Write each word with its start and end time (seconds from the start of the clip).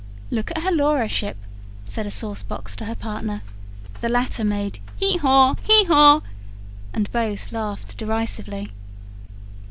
"Look 0.31 0.49
at 0.49 0.63
her 0.63 0.71
Laura 0.71 1.07
ship!" 1.07 1.37
said 1.85 2.07
a 2.07 2.09
saucebox 2.09 2.75
to 2.77 2.85
her 2.85 2.95
partner. 2.95 3.43
The 4.01 4.09
latter 4.09 4.43
made 4.43 4.79
"Hee 4.97 5.17
haw, 5.19 5.53
hee 5.61 5.83
haw!" 5.83 6.21
and 6.91 7.11
both 7.11 7.51
laughed 7.51 7.99
derisively. 7.99 8.69